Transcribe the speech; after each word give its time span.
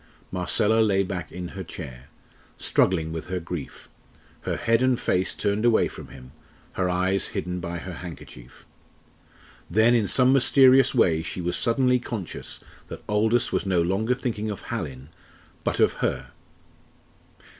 Marcella 0.31 0.79
lay 0.81 1.03
back 1.03 1.31
in 1.31 1.49
her 1.49 1.63
chair, 1.63 2.05
struggling 2.57 3.11
with 3.11 3.27
her 3.27 3.39
grief, 3.39 3.87
her 4.49 4.57
head 4.57 4.81
and 4.81 4.99
face 4.99 5.31
turned 5.31 5.63
away 5.63 5.87
from 5.87 6.07
him, 6.07 6.31
her 6.73 6.89
eyes 6.89 7.27
hidden 7.37 7.59
by 7.59 7.77
her 7.77 7.93
handkerchief. 7.93 8.65
Then 9.69 9.93
in 9.93 10.07
some 10.07 10.33
mysterious 10.33 10.95
way 10.95 11.21
she 11.21 11.39
was 11.39 11.55
suddenly 11.55 11.99
conscious 11.99 12.63
that 12.87 13.03
Aldous 13.07 13.51
was 13.51 13.67
no 13.67 13.79
longer 13.79 14.15
thinking 14.15 14.49
of 14.49 14.61
Hallin, 14.73 15.09
but 15.63 15.79
of 15.79 15.93
her. 16.01 16.31